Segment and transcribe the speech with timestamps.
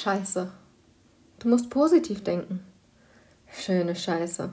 [0.00, 0.50] Scheiße.
[1.40, 2.64] Du musst positiv denken.
[3.52, 4.50] Schöne Scheiße.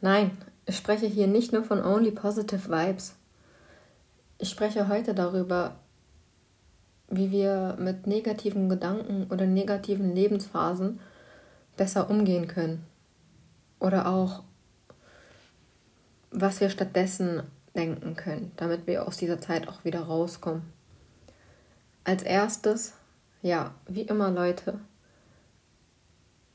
[0.00, 3.16] Nein, ich spreche hier nicht nur von Only Positive Vibes.
[4.38, 5.74] Ich spreche heute darüber,
[7.08, 11.00] wie wir mit negativen Gedanken oder negativen Lebensphasen
[11.76, 12.86] besser umgehen können.
[13.80, 14.44] Oder auch,
[16.30, 17.42] was wir stattdessen
[17.74, 20.62] denken können, damit wir aus dieser Zeit auch wieder rauskommen.
[22.04, 22.92] Als erstes,
[23.46, 24.80] ja, wie immer Leute,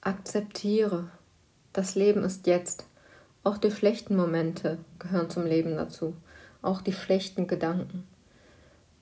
[0.02, 1.10] akzeptiere,
[1.72, 2.86] das Leben ist jetzt.
[3.44, 6.16] Auch die schlechten Momente gehören zum Leben dazu,
[6.62, 8.06] auch die schlechten Gedanken.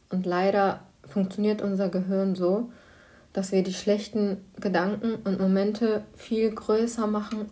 [0.09, 2.71] Und leider funktioniert unser Gehirn so,
[3.33, 7.49] dass wir die schlechten Gedanken und Momente viel größer machen,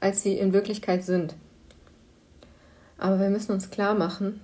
[0.00, 1.36] als sie in Wirklichkeit sind.
[2.96, 4.40] Aber wir müssen uns klar machen,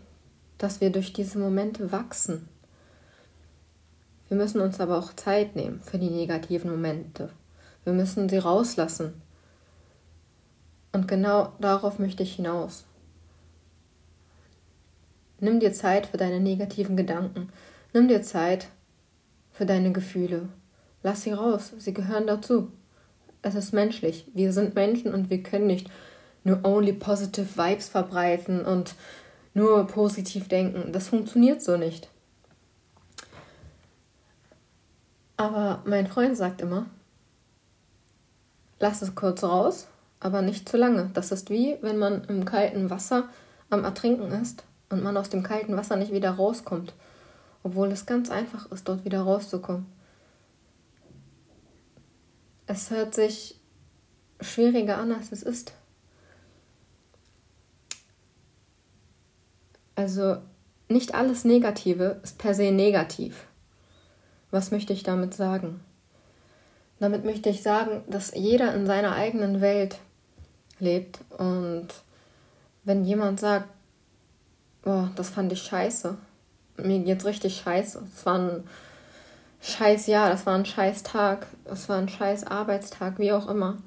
[0.59, 2.47] dass wir durch diese Momente wachsen.
[4.31, 7.31] Wir müssen uns aber auch Zeit nehmen für die negativen Momente.
[7.83, 9.21] Wir müssen sie rauslassen.
[10.93, 12.85] Und genau darauf möchte ich hinaus.
[15.41, 17.49] Nimm dir Zeit für deine negativen Gedanken.
[17.93, 18.69] Nimm dir Zeit
[19.51, 20.49] für deine Gefühle.
[21.03, 21.73] Lass sie raus.
[21.79, 22.71] Sie gehören dazu.
[23.43, 24.31] Es ist menschlich.
[24.33, 25.91] Wir sind Menschen und wir können nicht
[26.45, 28.95] nur only positive Vibes verbreiten und
[29.55, 30.93] nur positiv denken.
[30.93, 32.09] Das funktioniert so nicht.
[35.41, 36.85] Aber mein Freund sagt immer,
[38.79, 39.87] lass es kurz raus,
[40.21, 41.09] aber nicht zu lange.
[41.15, 43.27] Das ist wie, wenn man im kalten Wasser
[43.71, 46.93] am Ertrinken ist und man aus dem kalten Wasser nicht wieder rauskommt,
[47.63, 49.87] obwohl es ganz einfach ist, dort wieder rauszukommen.
[52.67, 53.59] Es hört sich
[54.43, 55.73] schwieriger an, als es ist.
[59.95, 60.37] Also
[60.91, 63.47] nicht alles Negative ist per se negativ.
[64.51, 65.81] Was möchte ich damit sagen?
[66.99, 69.99] Damit möchte ich sagen, dass jeder in seiner eigenen Welt
[70.79, 71.89] lebt und
[72.85, 73.69] wenn jemand sagt,
[74.83, 76.17] boah, das fand ich scheiße,
[76.79, 78.65] mir geht's richtig scheiße, es war ein
[79.61, 83.79] scheiß Jahr, das war ein scheiß Tag, es war ein scheiß Arbeitstag, wie auch immer,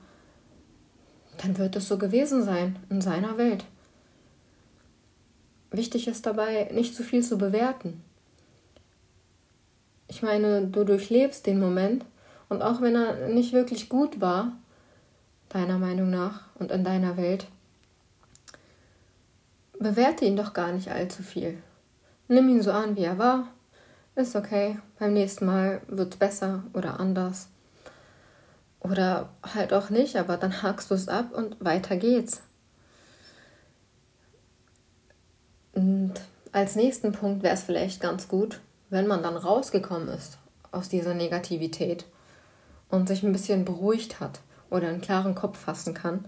[1.37, 3.65] dann wird es so gewesen sein in seiner Welt.
[5.71, 8.03] Wichtig ist dabei, nicht zu viel zu bewerten.
[10.13, 12.05] Ich meine, du durchlebst den Moment
[12.47, 14.51] und auch wenn er nicht wirklich gut war,
[15.49, 17.47] deiner Meinung nach und in deiner Welt,
[19.79, 21.57] bewerte ihn doch gar nicht allzu viel.
[22.27, 23.47] Nimm ihn so an, wie er war.
[24.13, 24.77] Ist okay.
[24.99, 27.47] Beim nächsten Mal wird es besser oder anders.
[28.81, 32.43] Oder halt auch nicht, aber dann hakst du es ab und weiter geht's.
[35.73, 36.13] Und
[36.51, 38.59] als nächsten Punkt wäre es vielleicht ganz gut,
[38.93, 40.37] wenn man dann rausgekommen ist
[40.71, 42.05] aus dieser Negativität
[42.89, 44.39] und sich ein bisschen beruhigt hat
[44.69, 46.25] oder einen klaren Kopf fassen kann,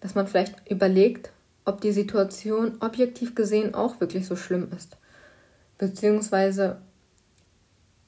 [0.00, 1.30] dass man vielleicht überlegt,
[1.66, 4.96] ob die Situation objektiv gesehen auch wirklich so schlimm ist.
[5.76, 6.80] Beziehungsweise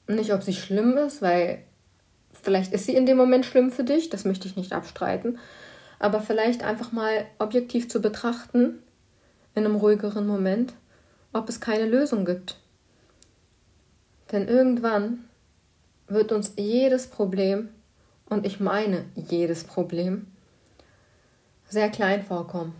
[0.07, 1.59] nicht, ob sie schlimm ist, weil
[2.33, 5.37] vielleicht ist sie in dem Moment schlimm für dich, das möchte ich nicht abstreiten,
[5.99, 8.79] aber vielleicht einfach mal objektiv zu betrachten,
[9.53, 10.73] in einem ruhigeren Moment,
[11.31, 12.57] ob es keine Lösung gibt.
[14.31, 15.25] Denn irgendwann
[16.07, 17.69] wird uns jedes Problem,
[18.29, 20.27] und ich meine jedes Problem,
[21.69, 22.75] sehr klein vorkommen.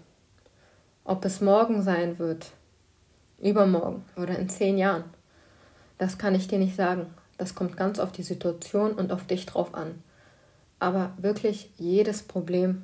[1.04, 2.52] Ob es morgen sein wird,
[3.42, 5.06] übermorgen oder in zehn Jahren,
[5.98, 7.14] das kann ich dir nicht sagen.
[7.38, 10.04] Das kommt ganz auf die Situation und auf dich drauf an.
[10.80, 12.84] Aber wirklich jedes Problem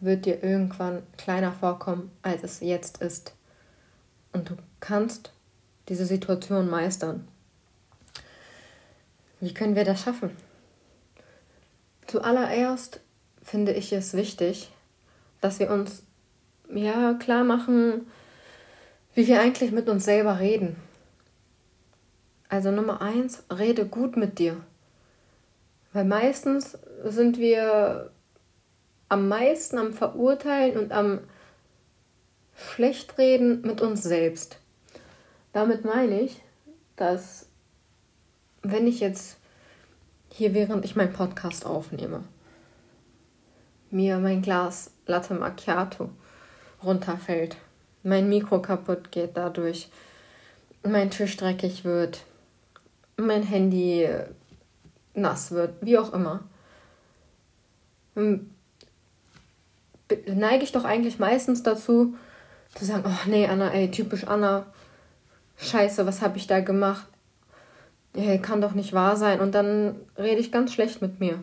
[0.00, 3.34] wird dir irgendwann kleiner vorkommen, als es jetzt ist.
[4.32, 5.32] Und du kannst
[5.88, 7.28] diese Situation meistern.
[9.42, 10.30] Wie können wir das schaffen?
[12.06, 13.00] Zuallererst
[13.42, 14.70] finde ich es wichtig,
[15.40, 16.04] dass wir uns
[16.72, 18.06] ja klar machen,
[19.14, 20.76] wie wir eigentlich mit uns selber reden.
[22.48, 24.58] Also Nummer eins, rede gut mit dir.
[25.92, 28.12] Weil meistens sind wir
[29.08, 31.18] am meisten am Verurteilen und am
[32.54, 34.58] Schlechtreden mit uns selbst.
[35.52, 36.40] Damit meine ich,
[36.94, 37.48] dass
[38.62, 39.36] wenn ich jetzt
[40.30, 42.24] hier, während ich meinen Podcast aufnehme,
[43.90, 46.10] mir mein Glas Latte Macchiato
[46.82, 47.56] runterfällt,
[48.02, 49.88] mein Mikro kaputt geht dadurch,
[50.82, 52.24] mein Tisch dreckig wird,
[53.16, 54.08] mein Handy
[55.14, 56.40] nass wird, wie auch immer,
[60.26, 62.14] neige ich doch eigentlich meistens dazu,
[62.74, 64.66] zu sagen, oh nee, Anna, ey, typisch Anna,
[65.58, 67.06] scheiße, was habe ich da gemacht?
[68.14, 69.40] Hey, kann doch nicht wahr sein.
[69.40, 71.38] Und dann rede ich ganz schlecht mit mir.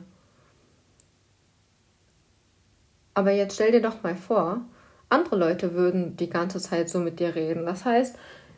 [3.13, 4.61] Aber jetzt stell dir doch mal vor,
[5.09, 7.65] andere Leute würden die ganze Zeit so mit dir reden.
[7.65, 8.15] Das heißt,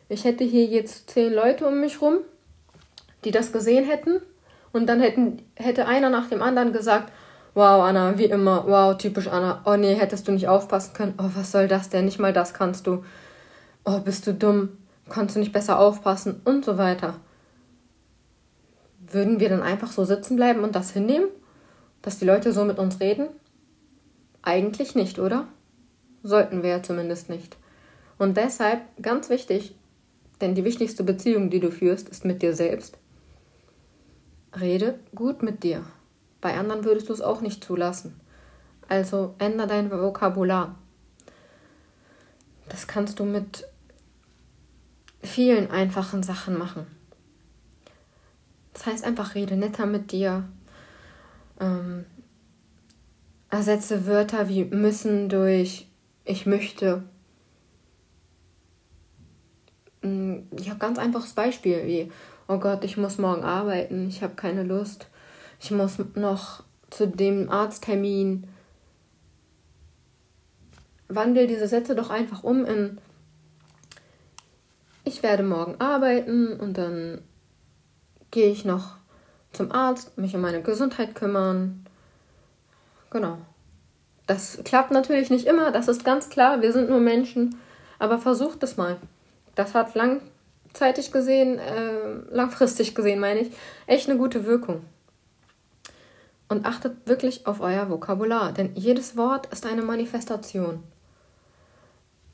[0.08, 2.18] ich hätte hier jetzt zehn Leute um mich rum,
[3.24, 4.20] die das gesehen hätten.
[4.72, 7.12] Und dann hätten, hätte einer nach dem anderen gesagt,
[7.54, 9.62] wow, Anna, wie immer, wow, typisch Anna.
[9.64, 11.14] Oh nee, hättest du nicht aufpassen können.
[11.18, 12.04] Oh, was soll das denn?
[12.04, 13.04] Nicht mal das kannst du.
[13.84, 14.78] Oh, bist du dumm?
[15.08, 16.40] Kannst du nicht besser aufpassen?
[16.44, 17.16] Und so weiter.
[19.12, 21.28] Würden wir dann einfach so sitzen bleiben und das hinnehmen?
[22.00, 23.28] Dass die Leute so mit uns reden?
[24.42, 25.46] Eigentlich nicht, oder?
[26.22, 27.56] Sollten wir ja zumindest nicht.
[28.18, 29.74] Und deshalb ganz wichtig,
[30.40, 32.98] denn die wichtigste Beziehung, die du führst, ist mit dir selbst.
[34.58, 35.84] Rede gut mit dir.
[36.40, 38.20] Bei anderen würdest du es auch nicht zulassen.
[38.88, 40.74] Also ändere dein Vokabular.
[42.68, 43.66] Das kannst du mit
[45.22, 46.86] vielen einfachen Sachen machen.
[48.72, 50.48] Das heißt einfach, rede netter mit dir.
[51.60, 52.04] Ähm,
[53.50, 55.88] ersetze Wörter wie müssen durch
[56.24, 57.02] ich möchte.
[60.02, 62.12] Mm, ja, ganz einfaches Beispiel wie,
[62.48, 65.06] oh Gott, ich muss morgen arbeiten, ich habe keine Lust
[65.62, 68.48] ich muss noch zu dem Arzttermin.
[71.08, 72.98] Wandel diese Sätze doch einfach um in
[75.04, 77.22] ich werde morgen arbeiten und dann
[78.32, 78.96] gehe ich noch
[79.52, 81.86] zum Arzt, mich um meine Gesundheit kümmern.
[83.10, 83.38] Genau.
[84.26, 87.56] Das klappt natürlich nicht immer, das ist ganz klar, wir sind nur Menschen,
[87.98, 88.96] aber versucht es mal.
[89.54, 93.52] Das hat langzeitig gesehen, äh, langfristig gesehen, meine ich,
[93.86, 94.82] echt eine gute Wirkung.
[96.48, 100.82] Und achtet wirklich auf euer Vokabular, denn jedes Wort ist eine Manifestation.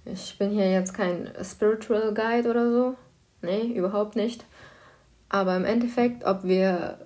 [0.05, 2.97] Ich bin hier jetzt kein Spiritual Guide oder so.
[3.43, 4.45] Nee, überhaupt nicht.
[5.29, 6.99] Aber im Endeffekt, ob wir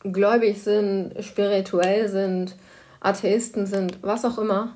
[0.00, 2.56] gläubig sind, spirituell sind,
[3.00, 4.74] Atheisten sind, was auch immer,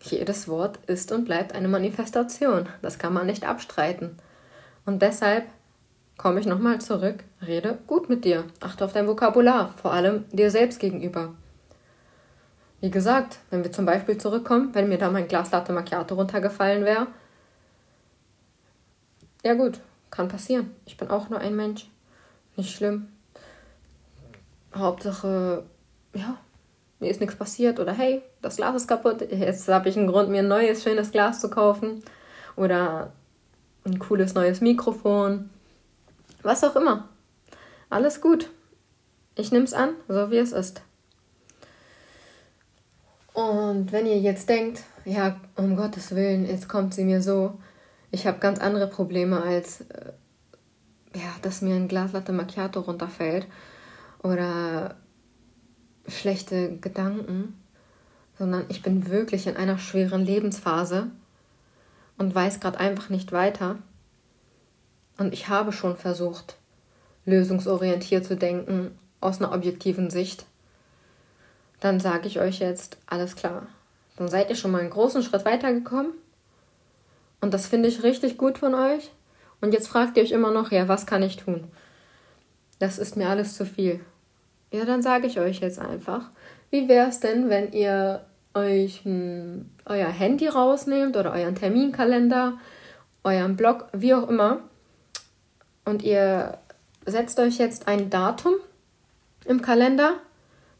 [0.00, 2.68] jedes Wort ist und bleibt eine Manifestation.
[2.82, 4.16] Das kann man nicht abstreiten.
[4.84, 5.46] Und deshalb
[6.16, 10.50] komme ich nochmal zurück, rede gut mit dir, achte auf dein Vokabular, vor allem dir
[10.50, 11.34] selbst gegenüber.
[12.80, 16.84] Wie gesagt, wenn wir zum Beispiel zurückkommen, wenn mir da mein Glas Latte Macchiato runtergefallen
[16.84, 17.06] wäre,
[19.42, 19.80] ja gut,
[20.14, 20.70] kann passieren.
[20.86, 21.88] Ich bin auch nur ein Mensch.
[22.56, 23.08] Nicht schlimm.
[24.74, 25.64] Hauptsache,
[26.14, 26.38] ja,
[27.00, 29.20] mir ist nichts passiert oder hey, das Glas ist kaputt.
[29.20, 32.02] Jetzt habe ich einen Grund, mir ein neues, schönes Glas zu kaufen.
[32.56, 33.12] Oder
[33.84, 35.50] ein cooles neues Mikrofon
[36.44, 37.08] was auch immer.
[37.90, 38.50] Alles gut.
[39.34, 40.82] Ich nehme es an, so wie es ist.
[43.32, 47.58] Und wenn ihr jetzt denkt, ja, um Gottes Willen, jetzt kommt sie mir so,
[48.14, 50.12] ich habe ganz andere Probleme als, äh,
[51.14, 53.46] ja, dass mir ein Glas Latte Macchiato runterfällt
[54.22, 54.96] oder
[56.06, 57.60] schlechte Gedanken,
[58.38, 61.08] sondern ich bin wirklich in einer schweren Lebensphase
[62.16, 63.78] und weiß gerade einfach nicht weiter
[65.18, 66.56] und ich habe schon versucht,
[67.24, 70.46] lösungsorientiert zu denken, aus einer objektiven Sicht.
[71.80, 73.66] Dann sage ich euch jetzt, alles klar.
[74.16, 76.12] Dann seid ihr schon mal einen großen Schritt weitergekommen.
[77.44, 79.10] Und das finde ich richtig gut von euch.
[79.60, 81.64] Und jetzt fragt ihr euch immer noch, ja, was kann ich tun?
[82.78, 84.00] Das ist mir alles zu viel.
[84.72, 86.30] Ja, dann sage ich euch jetzt einfach,
[86.70, 92.54] wie wäre es denn, wenn ihr euch hm, euer Handy rausnehmt oder euren Terminkalender,
[93.24, 94.60] euren Blog, wie auch immer,
[95.84, 96.56] und ihr
[97.04, 98.54] setzt euch jetzt ein Datum
[99.44, 100.14] im Kalender,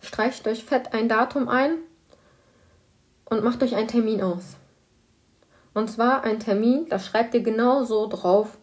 [0.01, 1.75] streicht euch fett ein Datum ein
[3.27, 4.57] und macht euch einen Termin aus.
[5.75, 8.59] Und zwar ein Termin, da schreibt ihr genau so drauf,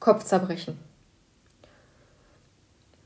[0.00, 0.78] Kopfzerbrechen.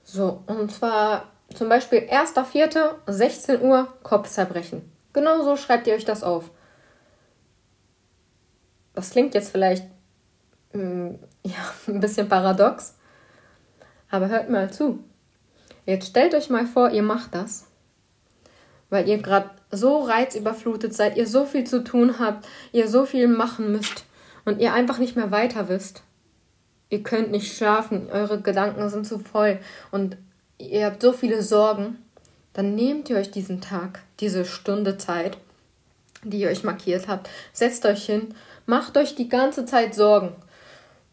[0.03, 4.91] So, und zwar zum Beispiel 1.4., 16 Uhr, Kopfzerbrechen.
[5.13, 6.51] Genau so schreibt ihr euch das auf.
[8.95, 9.85] Das klingt jetzt vielleicht
[10.73, 12.97] hm, ja, ein bisschen paradox.
[14.11, 15.03] Aber hört mal zu.
[15.87, 17.67] Jetzt stellt euch mal vor, ihr macht das,
[18.95, 23.27] weil ihr gerade so reizüberflutet seid, ihr so viel zu tun habt, ihr so viel
[23.27, 24.05] machen müsst
[24.45, 26.05] und ihr einfach nicht mehr weiter wisst.
[26.91, 29.59] Ihr könnt nicht schlafen, eure Gedanken sind zu voll
[29.91, 30.17] und
[30.59, 31.99] ihr habt so viele Sorgen.
[32.53, 35.39] Dann nehmt ihr euch diesen Tag, diese Stunde Zeit,
[36.23, 38.33] die ihr euch markiert habt, setzt euch hin,
[38.65, 40.37] macht euch die ganze Zeit Sorgen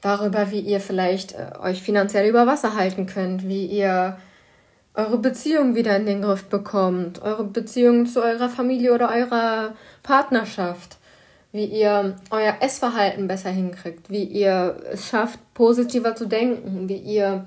[0.02, 4.20] darüber, wie ihr vielleicht äh, euch finanziell über Wasser halten könnt, wie ihr
[4.94, 10.98] eure Beziehung wieder in den Griff bekommt, eure Beziehung zu eurer Familie oder eurer Partnerschaft,
[11.52, 17.46] wie ihr euer Essverhalten besser hinkriegt, wie ihr es schafft, positiver zu denken, wie ihr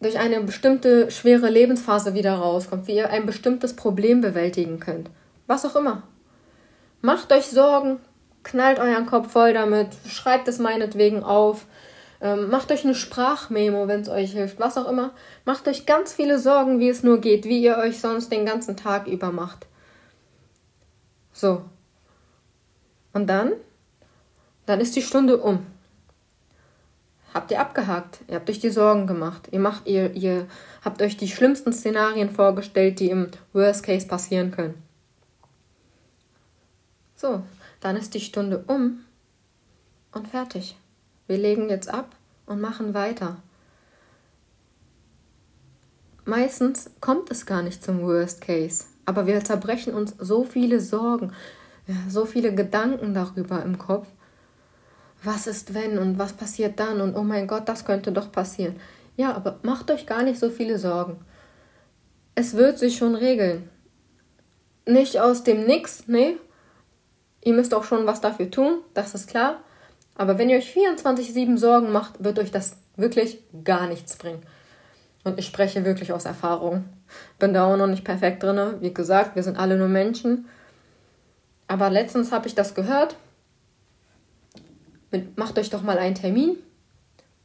[0.00, 5.10] durch eine bestimmte schwere Lebensphase wieder rauskommt, wie ihr ein bestimmtes Problem bewältigen könnt.
[5.46, 6.02] Was auch immer.
[7.00, 7.98] Macht euch Sorgen,
[8.42, 11.66] knallt euren Kopf voll damit, schreibt es meinetwegen auf,
[12.20, 15.12] ähm, macht euch eine Sprachmemo, wenn es euch hilft, was auch immer.
[15.44, 18.76] Macht euch ganz viele Sorgen, wie es nur geht, wie ihr euch sonst den ganzen
[18.76, 19.66] Tag über macht.
[21.32, 21.62] So.
[23.12, 23.52] Und dann?
[24.66, 25.66] Dann ist die Stunde um.
[27.34, 28.20] Habt ihr abgehakt.
[28.28, 29.48] Ihr habt euch die Sorgen gemacht.
[29.50, 30.46] Ihr macht ihr, ihr
[30.82, 34.82] habt euch die schlimmsten Szenarien vorgestellt, die im Worst Case passieren können.
[37.14, 37.42] So,
[37.80, 39.04] dann ist die Stunde um
[40.12, 40.76] und fertig.
[41.26, 42.14] Wir legen jetzt ab
[42.46, 43.38] und machen weiter.
[46.24, 51.32] Meistens kommt es gar nicht zum Worst Case, aber wir zerbrechen uns so viele Sorgen,
[52.08, 54.08] so viele Gedanken darüber im Kopf.
[55.22, 58.76] Was ist wenn und was passiert dann und oh mein Gott, das könnte doch passieren.
[59.16, 61.18] Ja, aber macht euch gar nicht so viele Sorgen.
[62.34, 63.68] Es wird sich schon regeln.
[64.84, 66.36] Nicht aus dem Nix, nee,
[67.46, 69.60] Ihr müsst auch schon was dafür tun, das ist klar.
[70.16, 74.42] Aber wenn ihr euch 24-7 Sorgen macht, wird euch das wirklich gar nichts bringen.
[75.24, 76.84] Und ich spreche wirklich aus Erfahrung.
[77.38, 78.76] Bin da auch noch nicht perfekt drin.
[78.80, 80.46] Wie gesagt, wir sind alle nur Menschen.
[81.68, 83.16] Aber letztens habe ich das gehört.
[85.10, 86.56] Mit, macht euch doch mal einen Termin.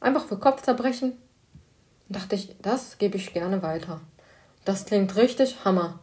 [0.00, 1.12] Einfach für Kopfzerbrechen.
[2.08, 4.00] Und dachte ich, das gebe ich gerne weiter.
[4.64, 5.98] Das klingt richtig Hammer.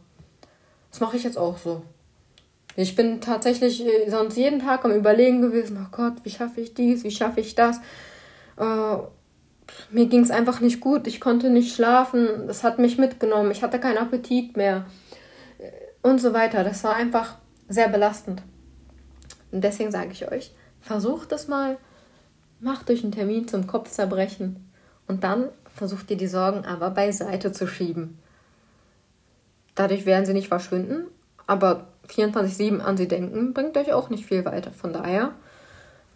[0.90, 1.82] Das mache ich jetzt auch so.
[2.80, 6.74] Ich bin tatsächlich äh, sonst jeden Tag am Überlegen gewesen, oh Gott, wie schaffe ich
[6.74, 7.78] dies, wie schaffe ich das.
[8.56, 8.96] Äh,
[9.90, 13.62] mir ging es einfach nicht gut, ich konnte nicht schlafen, das hat mich mitgenommen, ich
[13.62, 14.86] hatte keinen Appetit mehr
[15.58, 15.70] äh,
[16.02, 16.64] und so weiter.
[16.64, 17.36] Das war einfach
[17.68, 18.42] sehr belastend.
[19.52, 21.76] Und deswegen sage ich euch, versucht es mal,
[22.60, 24.70] macht euch einen Termin zum Kopfzerbrechen
[25.06, 28.18] und dann versucht ihr die Sorgen aber beiseite zu schieben.
[29.74, 31.06] Dadurch werden sie nicht verschwinden,
[31.46, 34.72] aber 24-7 an sie denken, bringt euch auch nicht viel weiter.
[34.72, 35.34] Von daher,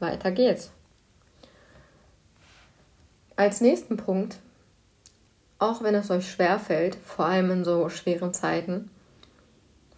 [0.00, 0.70] weiter geht's.
[3.36, 4.38] Als nächsten Punkt,
[5.58, 8.90] auch wenn es euch schwerfällt, vor allem in so schweren Zeiten,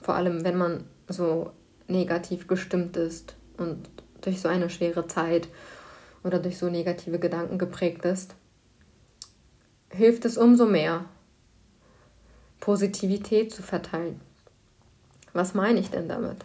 [0.00, 1.50] vor allem wenn man so
[1.88, 3.88] negativ gestimmt ist und
[4.20, 5.48] durch so eine schwere Zeit
[6.24, 8.34] oder durch so negative Gedanken geprägt ist,
[9.90, 11.04] hilft es umso mehr,
[12.60, 14.20] Positivität zu verteilen.
[15.36, 16.44] Was meine ich denn damit?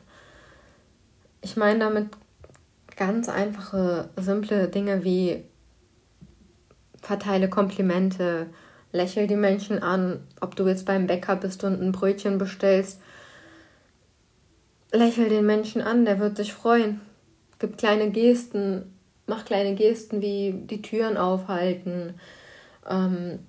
[1.41, 2.09] Ich meine damit
[2.95, 5.43] ganz einfache, simple Dinge wie
[7.01, 8.47] verteile Komplimente,
[8.91, 13.01] lächel die Menschen an, ob du jetzt beim Bäcker bist und ein Brötchen bestellst.
[14.91, 17.01] Lächel den Menschen an, der wird sich freuen.
[17.59, 18.93] Gib kleine Gesten,
[19.25, 22.15] mach kleine Gesten wie die Türen aufhalten.
[22.87, 23.39] Ähm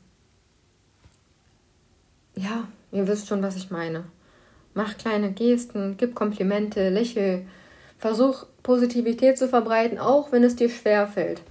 [2.36, 4.04] ja, ihr wisst schon, was ich meine.
[4.74, 7.46] Mach kleine Gesten, gib Komplimente, lächel.
[7.98, 11.42] Versuch Positivität zu verbreiten, auch wenn es dir schwer fällt.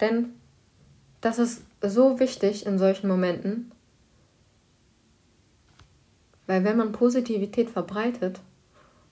[0.00, 0.34] Denn
[1.20, 3.72] das ist so wichtig in solchen Momenten.
[6.46, 8.40] Weil wenn man Positivität verbreitet,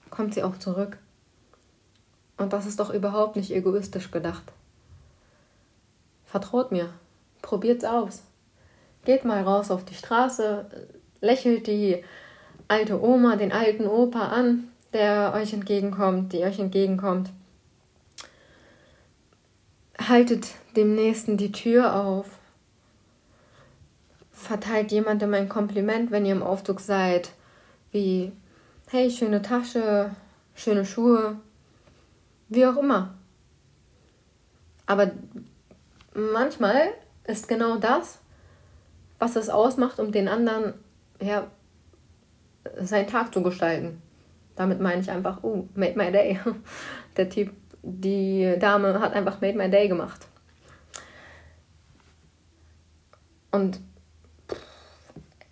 [0.09, 0.97] kommt sie auch zurück.
[2.37, 4.43] Und das ist doch überhaupt nicht egoistisch gedacht.
[6.25, 6.89] Vertraut mir,
[7.41, 8.23] probiert's aus.
[9.05, 10.65] Geht mal raus auf die Straße,
[11.21, 12.03] lächelt die
[12.67, 17.31] alte Oma, den alten Opa an, der euch entgegenkommt, die euch entgegenkommt.
[19.97, 22.39] Haltet dem Nächsten die Tür auf.
[24.31, 27.31] Verteilt jemandem ein Kompliment, wenn ihr im Aufzug seid,
[27.91, 28.31] wie
[28.91, 30.11] hey, schöne Tasche,
[30.53, 31.37] schöne Schuhe,
[32.49, 33.13] wie auch immer.
[34.85, 35.11] Aber
[36.13, 36.93] manchmal
[37.25, 38.19] ist genau das,
[39.17, 40.73] was es ausmacht, um den anderen
[41.19, 41.47] ja,
[42.79, 44.01] seinen Tag zu gestalten.
[44.55, 46.39] Damit meine ich einfach, oh, made my day.
[47.17, 50.27] Der Typ, die Dame hat einfach made my day gemacht.
[53.51, 53.79] Und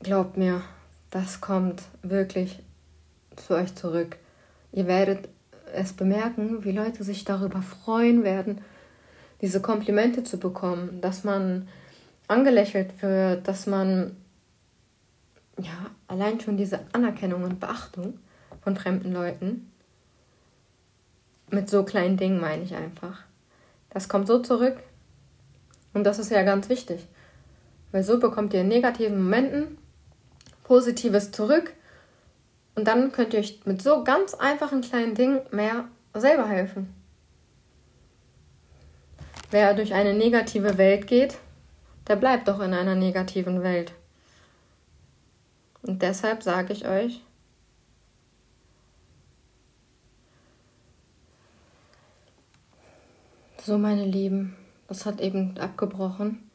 [0.02, 0.62] glaubt mir,
[1.10, 2.62] das kommt wirklich
[3.36, 4.18] zu euch zurück.
[4.72, 5.30] Ihr werdet
[5.74, 8.62] es bemerken, wie Leute sich darüber freuen werden,
[9.42, 11.68] diese Komplimente zu bekommen, dass man
[12.28, 14.16] angelächelt wird, dass man
[15.58, 18.20] ja, allein schon diese Anerkennung und Beachtung
[18.64, 19.72] von fremden Leuten,
[21.50, 23.24] mit so kleinen Dingen meine ich einfach.
[23.92, 24.78] Das kommt so zurück.
[25.94, 27.08] Und das ist ja ganz wichtig.
[27.92, 29.78] Weil so bekommt ihr in negativen Momenten
[30.64, 31.74] Positives zurück.
[32.76, 36.94] Und dann könnt ihr euch mit so ganz einfachen kleinen Dingen mehr selber helfen.
[39.52, 41.38] Wer durch eine negative Welt geht,
[42.08, 43.94] der bleibt doch in einer negativen Welt.
[45.84, 47.22] Und deshalb sage ich euch,
[53.62, 54.56] so meine Lieben,
[54.88, 56.50] das hat eben abgebrochen.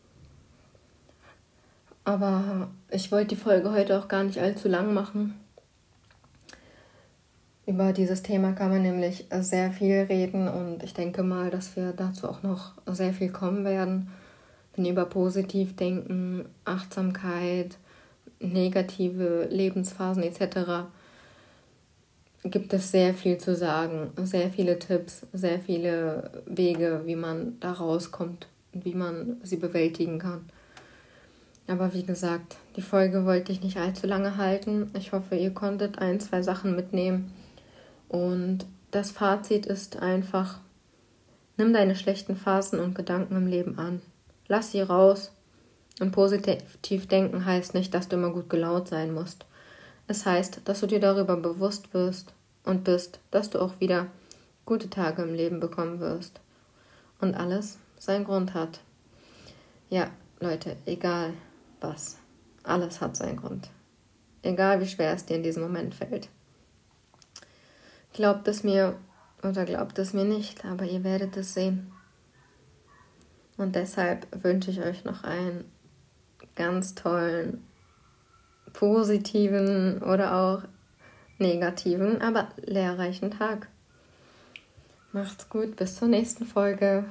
[2.04, 5.38] Aber ich wollte die Folge heute auch gar nicht allzu lang machen.
[7.66, 11.92] Über dieses Thema kann man nämlich sehr viel reden und ich denke mal, dass wir
[11.92, 14.10] dazu auch noch sehr viel kommen werden.
[14.74, 17.76] Denn über Positivdenken, Achtsamkeit,
[18.40, 20.88] negative Lebensphasen etc.
[22.44, 27.72] gibt es sehr viel zu sagen, sehr viele Tipps, sehr viele Wege, wie man da
[27.72, 30.48] rauskommt und wie man sie bewältigen kann.
[31.66, 34.90] Aber wie gesagt, die Folge wollte ich nicht allzu lange halten.
[34.96, 37.32] Ich hoffe, ihr konntet ein, zwei Sachen mitnehmen
[38.08, 40.60] und das Fazit ist einfach,
[41.58, 44.00] nimm deine schlechten Phasen und Gedanken im Leben an.
[44.46, 45.30] Lass sie raus.
[46.00, 49.46] Und positiv denken heißt nicht, dass du immer gut gelaunt sein musst.
[50.06, 52.32] Es heißt, dass du dir darüber bewusst wirst
[52.64, 54.06] und bist, dass du auch wieder
[54.64, 56.40] gute Tage im Leben bekommen wirst.
[57.20, 58.80] Und alles seinen Grund hat.
[59.90, 61.32] Ja, Leute, egal
[61.80, 62.18] was.
[62.62, 63.70] Alles hat seinen Grund.
[64.42, 66.28] Egal wie schwer es dir in diesem Moment fällt.
[68.12, 68.96] Glaubt es mir
[69.42, 71.92] oder glaubt es mir nicht, aber ihr werdet es sehen.
[73.56, 75.64] Und deshalb wünsche ich euch noch einen
[76.56, 77.64] ganz tollen,
[78.72, 80.62] positiven oder auch
[81.38, 83.68] negativen, aber lehrreichen Tag.
[85.12, 87.04] Macht's gut, bis zur nächsten Folge.